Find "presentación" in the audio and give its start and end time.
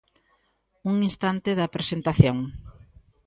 1.75-2.37